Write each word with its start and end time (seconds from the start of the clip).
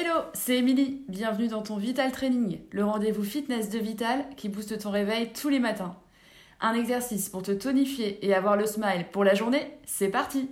Hello, 0.00 0.20
c'est 0.32 0.58
Émilie. 0.58 1.02
Bienvenue 1.08 1.48
dans 1.48 1.62
ton 1.62 1.76
Vital 1.76 2.12
Training, 2.12 2.60
le 2.70 2.84
rendez-vous 2.84 3.24
fitness 3.24 3.68
de 3.68 3.80
Vital 3.80 4.24
qui 4.36 4.48
booste 4.48 4.78
ton 4.78 4.92
réveil 4.92 5.32
tous 5.32 5.48
les 5.48 5.58
matins. 5.58 5.96
Un 6.60 6.74
exercice 6.74 7.28
pour 7.28 7.42
te 7.42 7.50
tonifier 7.50 8.24
et 8.24 8.32
avoir 8.32 8.56
le 8.56 8.64
smile 8.64 9.06
pour 9.10 9.24
la 9.24 9.34
journée, 9.34 9.76
c'est 9.86 10.06
parti 10.06 10.50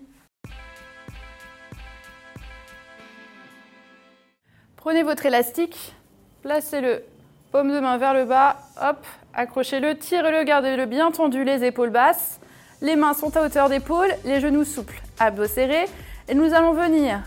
Prenez 4.75 5.05
votre 5.05 5.27
élastique, 5.27 5.95
placez-le 6.43 7.05
paume 7.53 7.71
de 7.71 7.79
main 7.79 7.99
vers 7.99 8.15
le 8.15 8.25
bas, 8.25 8.57
hop, 8.83 9.07
accrochez-le, 9.33 9.97
tirez-le, 9.97 10.43
gardez-le 10.43 10.87
bien 10.87 11.13
tendu, 11.13 11.45
les 11.45 11.63
épaules 11.63 11.91
basses. 11.91 12.41
Les 12.81 12.97
mains 12.97 13.15
sont 13.15 13.37
à 13.37 13.47
hauteur 13.47 13.69
d'épaule, 13.69 14.11
les 14.25 14.41
genoux 14.41 14.65
souples, 14.65 15.01
abdos 15.21 15.47
serrés. 15.47 15.87
Et 16.27 16.35
nous 16.35 16.53
allons 16.53 16.73
venir, 16.73 17.21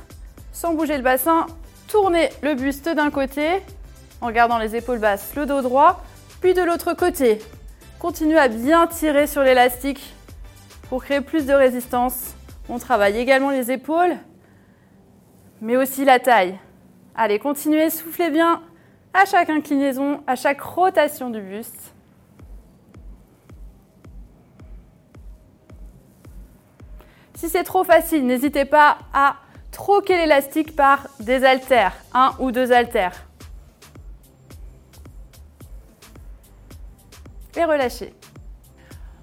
sans 0.52 0.74
bouger 0.74 0.98
le 0.98 1.04
bassin, 1.04 1.48
Tournez 1.90 2.30
le 2.44 2.54
buste 2.54 2.88
d'un 2.88 3.10
côté 3.10 3.62
en 4.22 4.30
gardant 4.30 4.60
les 4.60 4.76
épaules 4.76 5.00
basses, 5.00 5.34
le 5.36 5.48
dos 5.48 5.64
droit, 5.64 6.04
puis 6.40 6.54
de 6.54 6.62
l'autre 6.62 6.94
côté. 6.94 7.40
Continuez 7.98 8.38
à 8.38 8.48
bien 8.48 8.86
tirer 8.86 9.26
sur 9.26 9.42
l'élastique 9.42 10.14
pour 10.88 11.04
créer 11.04 11.22
plus 11.22 11.48
de 11.48 11.54
résistance. 11.54 12.36
On 12.70 12.78
travaille 12.78 13.18
également 13.18 13.50
les 13.50 13.72
épaules, 13.72 14.18
mais 15.62 15.78
aussi 15.78 16.06
la 16.06 16.20
taille. 16.20 16.60
Allez, 17.16 17.40
continuez, 17.40 17.90
soufflez 17.90 18.30
bien 18.30 18.62
à 19.14 19.26
chaque 19.26 19.50
inclinaison, 19.50 20.22
à 20.28 20.36
chaque 20.36 20.62
rotation 20.62 21.32
du 21.32 21.42
buste. 21.42 21.94
Si 27.34 27.50
c'est 27.50 27.64
trop 27.64 27.84
facile, 27.84 28.28
n'hésitez 28.28 28.66
pas 28.66 29.00
à 29.12 29.38
troquer 29.80 30.18
l'élastique 30.18 30.76
par 30.76 31.08
des 31.22 31.46
haltères, 31.46 31.94
un 32.14 32.34
ou 32.40 32.52
deux 32.52 32.74
haltères. 32.74 33.26
Et 37.56 37.64
relâchez. 37.64 38.14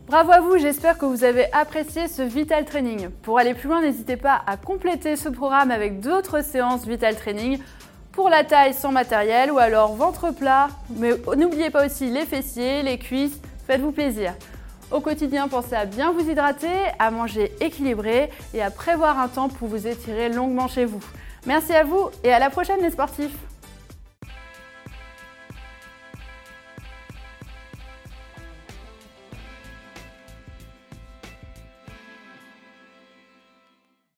Bravo 0.06 0.32
à 0.32 0.40
vous, 0.40 0.56
j'espère 0.56 0.96
que 0.96 1.04
vous 1.04 1.24
avez 1.24 1.52
apprécié 1.52 2.08
ce 2.08 2.22
Vital 2.22 2.64
Training. 2.64 3.10
Pour 3.10 3.38
aller 3.38 3.52
plus 3.52 3.68
loin, 3.68 3.82
n'hésitez 3.82 4.16
pas 4.16 4.40
à 4.46 4.56
compléter 4.56 5.16
ce 5.16 5.28
programme 5.28 5.70
avec 5.70 6.00
d'autres 6.00 6.42
séances 6.42 6.86
Vital 6.86 7.16
Training 7.16 7.58
pour 8.12 8.30
la 8.30 8.42
taille 8.42 8.72
sans 8.72 8.92
matériel 8.92 9.52
ou 9.52 9.58
alors 9.58 9.94
ventre 9.94 10.30
plat. 10.30 10.68
Mais 10.88 11.10
n'oubliez 11.36 11.68
pas 11.68 11.84
aussi 11.84 12.08
les 12.08 12.24
fessiers, 12.24 12.82
les 12.82 12.98
cuisses, 12.98 13.42
faites-vous 13.66 13.92
plaisir. 13.92 14.32
Au 14.92 15.00
quotidien, 15.00 15.48
pensez 15.48 15.74
à 15.74 15.84
bien 15.84 16.12
vous 16.12 16.30
hydrater, 16.30 16.68
à 17.00 17.10
manger 17.10 17.52
équilibré 17.60 18.30
et 18.54 18.62
à 18.62 18.70
prévoir 18.70 19.18
un 19.18 19.26
temps 19.26 19.48
pour 19.48 19.66
vous 19.66 19.88
étirer 19.88 20.28
longuement 20.28 20.68
chez 20.68 20.84
vous. 20.84 21.02
Merci 21.44 21.72
à 21.72 21.82
vous 21.82 22.10
et 22.22 22.32
à 22.32 22.38
la 22.38 22.50
prochaine 22.50 22.80
les 22.80 22.90
sportifs 22.90 23.34